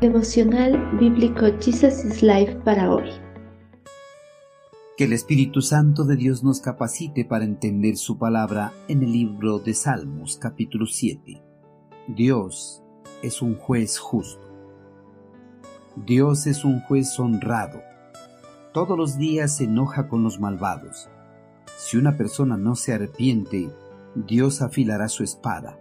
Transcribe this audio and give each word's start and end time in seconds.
Devocional 0.00 0.96
Bíblico 0.98 1.44
Jesus 1.60 2.06
is 2.06 2.22
Life 2.22 2.54
para 2.64 2.90
hoy. 2.90 3.10
Que 4.96 5.04
el 5.04 5.12
Espíritu 5.12 5.60
Santo 5.60 6.04
de 6.04 6.16
Dios 6.16 6.42
nos 6.42 6.62
capacite 6.62 7.26
para 7.26 7.44
entender 7.44 7.98
su 7.98 8.16
palabra 8.16 8.72
en 8.88 9.02
el 9.02 9.12
libro 9.12 9.58
de 9.58 9.74
Salmos 9.74 10.38
capítulo 10.38 10.86
7. 10.86 11.42
Dios 12.08 12.82
es 13.22 13.42
un 13.42 13.56
juez 13.56 13.98
justo. 13.98 14.40
Dios 16.06 16.46
es 16.46 16.64
un 16.64 16.80
juez 16.80 17.20
honrado. 17.20 17.82
Todos 18.72 18.96
los 18.96 19.18
días 19.18 19.58
se 19.58 19.64
enoja 19.64 20.08
con 20.08 20.22
los 20.22 20.40
malvados. 20.40 21.10
Si 21.76 21.98
una 21.98 22.16
persona 22.16 22.56
no 22.56 22.74
se 22.74 22.94
arrepiente, 22.94 23.68
Dios 24.14 24.62
afilará 24.62 25.08
su 25.08 25.24
espada, 25.24 25.78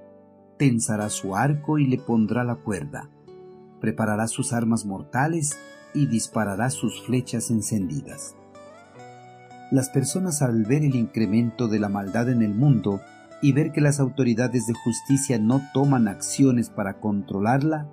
tensará 0.57 1.09
su 1.09 1.38
arco 1.38 1.77
y 1.77 1.88
le 1.88 1.99
pondrá 1.99 2.44
la 2.44 2.55
cuerda 2.55 3.09
preparará 3.79 4.27
sus 4.27 4.53
armas 4.53 4.85
mortales 4.85 5.57
y 5.93 6.07
disparará 6.07 6.69
sus 6.69 7.01
flechas 7.05 7.49
encendidas. 7.49 8.35
Las 9.71 9.89
personas 9.89 10.41
al 10.41 10.63
ver 10.65 10.83
el 10.83 10.95
incremento 10.95 11.67
de 11.67 11.79
la 11.79 11.89
maldad 11.89 12.29
en 12.29 12.41
el 12.41 12.55
mundo 12.55 13.02
y 13.41 13.53
ver 13.53 13.71
que 13.71 13.81
las 13.81 13.99
autoridades 13.99 14.67
de 14.67 14.73
justicia 14.73 15.39
no 15.39 15.61
toman 15.73 16.07
acciones 16.07 16.69
para 16.69 16.99
controlarla, 16.99 17.88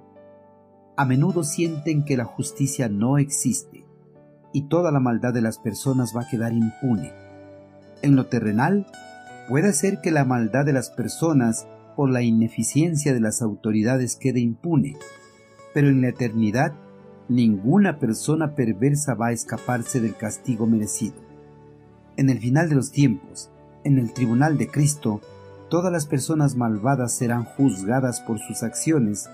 a 0.96 1.04
menudo 1.04 1.44
sienten 1.44 2.04
que 2.04 2.16
la 2.16 2.24
justicia 2.24 2.88
no 2.88 3.18
existe 3.18 3.84
y 4.52 4.62
toda 4.68 4.90
la 4.90 5.00
maldad 5.00 5.34
de 5.34 5.42
las 5.42 5.58
personas 5.58 6.14
va 6.16 6.22
a 6.22 6.28
quedar 6.28 6.54
impune. 6.54 7.12
En 8.00 8.16
lo 8.16 8.26
terrenal, 8.26 8.86
puede 9.48 9.74
ser 9.74 10.00
que 10.00 10.10
la 10.10 10.24
maldad 10.24 10.64
de 10.64 10.72
las 10.72 10.88
personas 10.88 11.66
por 11.94 12.10
la 12.10 12.22
ineficiencia 12.22 13.12
de 13.12 13.20
las 13.20 13.42
autoridades 13.42 14.16
quede 14.16 14.40
impune, 14.40 14.96
pero 15.76 15.90
en 15.90 16.00
la 16.00 16.08
eternidad 16.08 16.72
ninguna 17.28 17.98
persona 17.98 18.54
perversa 18.54 19.12
va 19.12 19.26
a 19.26 19.32
escaparse 19.32 20.00
del 20.00 20.16
castigo 20.16 20.66
merecido. 20.66 21.16
En 22.16 22.30
el 22.30 22.38
final 22.38 22.70
de 22.70 22.76
los 22.76 22.92
tiempos, 22.92 23.50
en 23.84 23.98
el 23.98 24.14
tribunal 24.14 24.56
de 24.56 24.70
Cristo, 24.70 25.20
todas 25.68 25.92
las 25.92 26.06
personas 26.06 26.56
malvadas 26.56 27.12
serán 27.12 27.44
juzgadas 27.44 28.22
por 28.22 28.38
sus 28.38 28.62
acciones 28.62 29.28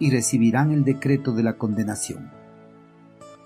y 0.00 0.10
recibirán 0.10 0.72
el 0.72 0.82
decreto 0.82 1.30
de 1.30 1.44
la 1.44 1.58
condenación. 1.58 2.32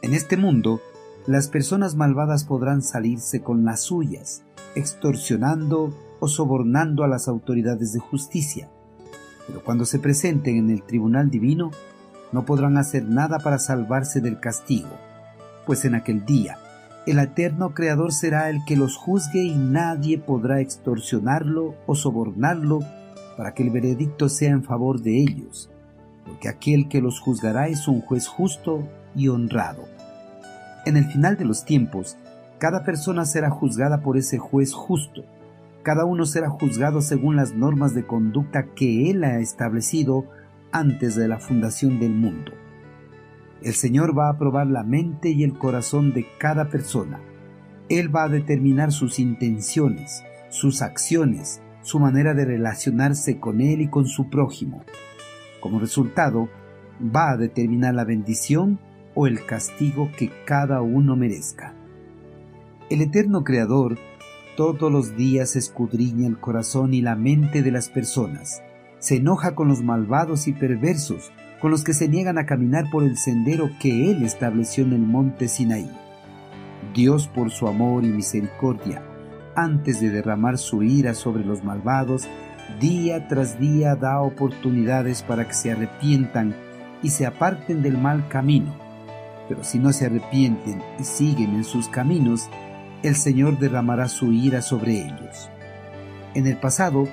En 0.00 0.14
este 0.14 0.38
mundo, 0.38 0.80
las 1.26 1.48
personas 1.48 1.96
malvadas 1.96 2.44
podrán 2.44 2.80
salirse 2.80 3.42
con 3.42 3.66
las 3.66 3.82
suyas, 3.82 4.42
extorsionando 4.74 5.94
o 6.18 6.28
sobornando 6.28 7.04
a 7.04 7.08
las 7.08 7.28
autoridades 7.28 7.92
de 7.92 8.00
justicia, 8.00 8.70
pero 9.46 9.62
cuando 9.62 9.84
se 9.84 9.98
presenten 9.98 10.56
en 10.56 10.70
el 10.70 10.82
tribunal 10.82 11.28
divino, 11.28 11.72
no 12.32 12.44
podrán 12.44 12.76
hacer 12.76 13.04
nada 13.04 13.38
para 13.38 13.58
salvarse 13.58 14.20
del 14.20 14.40
castigo, 14.40 14.90
pues 15.66 15.84
en 15.84 15.94
aquel 15.94 16.24
día 16.24 16.58
el 17.08 17.20
eterno 17.20 17.72
Creador 17.72 18.12
será 18.12 18.50
el 18.50 18.62
que 18.66 18.76
los 18.76 18.96
juzgue 18.96 19.42
y 19.42 19.54
nadie 19.54 20.18
podrá 20.18 20.60
extorsionarlo 20.60 21.74
o 21.86 21.94
sobornarlo 21.94 22.80
para 23.38 23.54
que 23.54 23.62
el 23.62 23.70
veredicto 23.70 24.28
sea 24.28 24.50
en 24.50 24.62
favor 24.62 25.00
de 25.00 25.18
ellos, 25.18 25.70
porque 26.26 26.50
aquel 26.50 26.86
que 26.90 27.00
los 27.00 27.18
juzgará 27.18 27.68
es 27.68 27.88
un 27.88 28.02
juez 28.02 28.28
justo 28.28 28.86
y 29.16 29.28
honrado. 29.28 29.84
En 30.84 30.98
el 30.98 31.06
final 31.06 31.38
de 31.38 31.46
los 31.46 31.64
tiempos, 31.64 32.18
cada 32.58 32.84
persona 32.84 33.24
será 33.24 33.48
juzgada 33.48 34.02
por 34.02 34.18
ese 34.18 34.36
juez 34.36 34.74
justo. 34.74 35.24
Cada 35.82 36.04
uno 36.04 36.26
será 36.26 36.50
juzgado 36.50 37.00
según 37.00 37.36
las 37.36 37.54
normas 37.54 37.94
de 37.94 38.04
conducta 38.04 38.66
que 38.74 39.10
él 39.10 39.24
ha 39.24 39.38
establecido 39.38 40.26
antes 40.72 41.14
de 41.14 41.28
la 41.28 41.38
fundación 41.38 41.98
del 41.98 42.12
mundo. 42.12 42.52
El 43.62 43.74
Señor 43.74 44.16
va 44.16 44.28
a 44.28 44.38
probar 44.38 44.66
la 44.66 44.84
mente 44.84 45.30
y 45.30 45.42
el 45.42 45.58
corazón 45.58 46.12
de 46.12 46.26
cada 46.38 46.68
persona. 46.68 47.20
Él 47.88 48.14
va 48.14 48.24
a 48.24 48.28
determinar 48.28 48.92
sus 48.92 49.18
intenciones, 49.18 50.24
sus 50.48 50.82
acciones, 50.82 51.60
su 51.82 51.98
manera 51.98 52.34
de 52.34 52.44
relacionarse 52.44 53.40
con 53.40 53.60
Él 53.60 53.80
y 53.80 53.88
con 53.88 54.06
su 54.06 54.30
prójimo. 54.30 54.84
Como 55.60 55.80
resultado, 55.80 56.48
va 57.02 57.30
a 57.30 57.36
determinar 57.36 57.94
la 57.94 58.04
bendición 58.04 58.78
o 59.14 59.26
el 59.26 59.44
castigo 59.44 60.10
que 60.16 60.30
cada 60.44 60.80
uno 60.82 61.16
merezca. 61.16 61.74
El 62.90 63.00
eterno 63.00 63.42
Creador 63.42 63.98
todos 64.56 64.90
los 64.90 65.16
días 65.16 65.56
escudriña 65.56 66.26
el 66.26 66.38
corazón 66.38 66.94
y 66.94 67.00
la 67.00 67.16
mente 67.16 67.62
de 67.62 67.70
las 67.70 67.88
personas 67.88 68.62
se 68.98 69.16
enoja 69.16 69.54
con 69.54 69.68
los 69.68 69.82
malvados 69.82 70.48
y 70.48 70.52
perversos, 70.52 71.30
con 71.60 71.70
los 71.70 71.84
que 71.84 71.94
se 71.94 72.08
niegan 72.08 72.38
a 72.38 72.46
caminar 72.46 72.90
por 72.90 73.02
el 73.02 73.16
sendero 73.16 73.70
que 73.80 74.10
Él 74.10 74.22
estableció 74.22 74.84
en 74.84 74.92
el 74.92 75.00
monte 75.00 75.48
Sinaí. 75.48 75.90
Dios 76.94 77.28
por 77.28 77.50
su 77.50 77.68
amor 77.68 78.04
y 78.04 78.08
misericordia, 78.08 79.02
antes 79.54 80.00
de 80.00 80.10
derramar 80.10 80.58
su 80.58 80.82
ira 80.82 81.14
sobre 81.14 81.44
los 81.44 81.64
malvados, 81.64 82.28
día 82.80 83.28
tras 83.28 83.58
día 83.58 83.96
da 83.96 84.20
oportunidades 84.20 85.22
para 85.22 85.46
que 85.46 85.54
se 85.54 85.72
arrepientan 85.72 86.54
y 87.02 87.10
se 87.10 87.26
aparten 87.26 87.82
del 87.82 87.98
mal 87.98 88.28
camino. 88.28 88.74
Pero 89.48 89.64
si 89.64 89.78
no 89.78 89.92
se 89.92 90.06
arrepienten 90.06 90.82
y 90.98 91.04
siguen 91.04 91.54
en 91.54 91.64
sus 91.64 91.88
caminos, 91.88 92.48
el 93.02 93.14
Señor 93.14 93.58
derramará 93.58 94.08
su 94.08 94.32
ira 94.32 94.60
sobre 94.62 95.06
ellos. 95.06 95.48
En 96.34 96.46
el 96.46 96.56
pasado, 96.56 97.08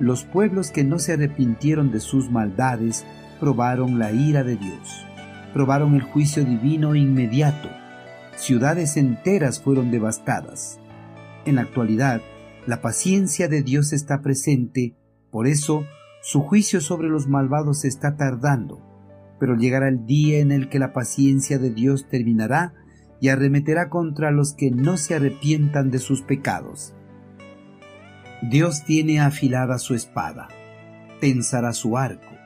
los 0.00 0.24
pueblos 0.24 0.70
que 0.70 0.84
no 0.84 0.98
se 0.98 1.14
arrepintieron 1.14 1.90
de 1.90 2.00
sus 2.00 2.30
maldades 2.30 3.04
probaron 3.40 3.98
la 3.98 4.12
ira 4.12 4.44
de 4.44 4.56
Dios, 4.56 5.06
probaron 5.52 5.94
el 5.94 6.02
juicio 6.02 6.44
divino 6.44 6.94
inmediato. 6.94 7.68
Ciudades 8.36 8.96
enteras 8.96 9.60
fueron 9.60 9.90
devastadas. 9.90 10.78
En 11.44 11.56
la 11.56 11.62
actualidad, 11.62 12.20
la 12.66 12.80
paciencia 12.80 13.48
de 13.48 13.62
Dios 13.62 13.92
está 13.92 14.22
presente, 14.22 14.94
por 15.30 15.46
eso 15.46 15.84
su 16.20 16.42
juicio 16.42 16.80
sobre 16.80 17.08
los 17.08 17.28
malvados 17.28 17.84
está 17.84 18.16
tardando, 18.16 18.80
pero 19.40 19.56
llegará 19.56 19.88
el 19.88 20.04
día 20.06 20.38
en 20.38 20.52
el 20.52 20.68
que 20.68 20.78
la 20.78 20.92
paciencia 20.92 21.58
de 21.58 21.70
Dios 21.70 22.08
terminará 22.08 22.74
y 23.20 23.28
arremeterá 23.28 23.88
contra 23.88 24.30
los 24.30 24.54
que 24.54 24.70
no 24.70 24.96
se 24.96 25.14
arrepientan 25.14 25.90
de 25.90 25.98
sus 25.98 26.22
pecados. 26.22 26.94
Dios 28.42 28.84
tiene 28.84 29.18
afilada 29.18 29.80
su 29.80 29.96
espada, 29.96 30.46
tensará 31.20 31.72
su 31.72 31.98
arco, 31.98 32.36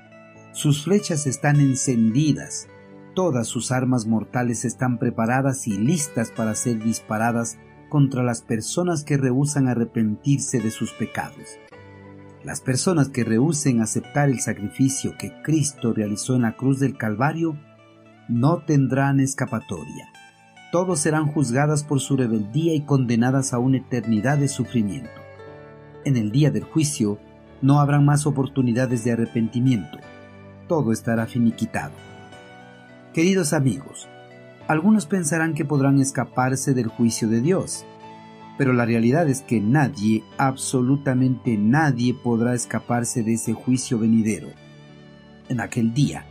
sus 0.53 0.85
flechas 0.85 1.27
están 1.27 1.61
encendidas, 1.61 2.67
todas 3.15 3.47
sus 3.47 3.71
armas 3.71 4.07
mortales 4.07 4.65
están 4.65 4.99
preparadas 4.99 5.69
y 5.69 5.77
listas 5.77 6.31
para 6.31 6.55
ser 6.55 6.83
disparadas 6.83 7.59
contra 7.91 8.23
las 8.23 8.41
personas 8.41 9.05
que 9.05 9.19
rehusan 9.19 9.69
arrepentirse 9.69 10.61
de 10.61 10.71
sus 10.71 10.93
pecados. 10.93 11.59
Las 12.43 12.63
personas 12.63 13.11
que 13.11 13.23
rehúsen 13.23 13.83
aceptar 13.83 14.31
el 14.31 14.41
sacrificio 14.41 15.19
que 15.19 15.43
Cristo 15.43 15.93
realizó 15.93 16.37
en 16.37 16.43
la 16.43 16.57
cruz 16.57 16.81
del 16.81 16.97
Calvario 16.97 17.59
no 18.31 18.65
tendrán 18.65 19.21
escapatoria. 19.21 20.09
Todos 20.73 21.01
serán 21.01 21.27
juzgadas 21.27 21.85
por 21.85 22.01
su 22.01 22.17
rebeldía 22.17 22.75
y 22.75 22.81
condenadas 22.81 23.53
a 23.53 23.59
una 23.59 23.77
eternidad 23.77 24.39
de 24.39 24.49
sufrimiento 24.49 25.22
en 26.05 26.17
el 26.17 26.31
día 26.31 26.51
del 26.51 26.65
juicio 26.65 27.19
no 27.61 27.81
habrán 27.81 28.05
más 28.05 28.27
oportunidades 28.27 29.05
de 29.05 29.13
arrepentimiento. 29.13 29.99
Todo 30.69 30.93
estará 30.93 31.27
finiquitado. 31.27 31.93
Queridos 33.15 33.53
amigos, 33.53 34.09
algunos 34.69 35.07
pensarán 35.07 35.55
que 35.55 35.65
podrán 35.65 36.01
escaparse 36.01 36.75
del 36.75 36.89
juicio 36.89 37.29
de 37.29 37.41
Dios, 37.41 37.85
pero 38.59 38.73
la 38.73 38.85
realidad 38.85 39.29
es 39.29 39.43
que 39.43 39.61
nadie, 39.61 40.25
absolutamente 40.39 41.57
nadie 41.57 42.15
podrá 42.15 42.55
escaparse 42.55 43.23
de 43.23 43.35
ese 43.35 43.53
juicio 43.53 43.99
venidero. 43.99 44.49
En 45.49 45.61
aquel 45.61 45.95
día, 45.95 46.27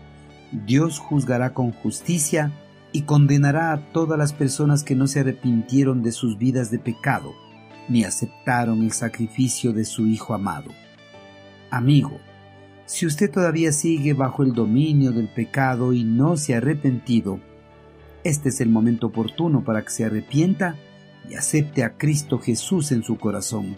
Dios 0.51 0.99
juzgará 0.99 1.53
con 1.53 1.71
justicia 1.71 2.51
y 2.91 3.03
condenará 3.03 3.71
a 3.71 3.91
todas 3.91 4.17
las 4.17 4.33
personas 4.33 4.83
que 4.83 4.95
no 4.95 5.07
se 5.07 5.21
arrepintieron 5.21 6.03
de 6.03 6.11
sus 6.11 6.37
vidas 6.37 6.71
de 6.71 6.79
pecado 6.79 7.33
ni 7.91 8.05
aceptaron 8.05 8.83
el 8.83 8.93
sacrificio 8.93 9.73
de 9.73 9.83
su 9.83 10.07
Hijo 10.07 10.33
amado. 10.33 10.71
Amigo, 11.69 12.19
si 12.85 13.05
usted 13.05 13.29
todavía 13.29 13.71
sigue 13.71 14.13
bajo 14.13 14.43
el 14.43 14.53
dominio 14.53 15.11
del 15.11 15.27
pecado 15.27 15.93
y 15.93 16.03
no 16.03 16.37
se 16.37 16.53
ha 16.53 16.57
arrepentido, 16.57 17.39
este 18.23 18.49
es 18.49 18.61
el 18.61 18.69
momento 18.69 19.07
oportuno 19.07 19.63
para 19.63 19.83
que 19.83 19.89
se 19.89 20.05
arrepienta 20.05 20.75
y 21.29 21.35
acepte 21.35 21.83
a 21.83 21.97
Cristo 21.97 22.39
Jesús 22.39 22.91
en 22.91 23.03
su 23.03 23.17
corazón. 23.17 23.77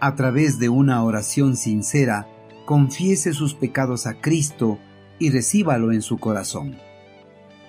A 0.00 0.14
través 0.14 0.58
de 0.58 0.68
una 0.68 1.02
oración 1.02 1.56
sincera, 1.56 2.26
confiese 2.64 3.32
sus 3.32 3.54
pecados 3.54 4.06
a 4.06 4.20
Cristo 4.20 4.78
y 5.18 5.30
recíbalo 5.30 5.92
en 5.92 6.02
su 6.02 6.18
corazón. 6.18 6.76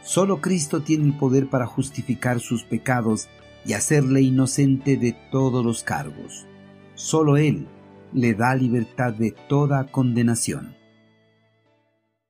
Solo 0.01 0.41
Cristo 0.41 0.81
tiene 0.81 1.05
el 1.05 1.17
poder 1.17 1.49
para 1.49 1.67
justificar 1.67 2.39
sus 2.39 2.63
pecados 2.63 3.29
y 3.65 3.73
hacerle 3.73 4.21
inocente 4.21 4.97
de 4.97 5.15
todos 5.31 5.63
los 5.63 5.83
cargos. 5.83 6.47
Solo 6.95 7.37
Él 7.37 7.67
le 8.13 8.33
da 8.33 8.55
libertad 8.55 9.13
de 9.13 9.31
toda 9.47 9.87
condenación. 9.87 10.75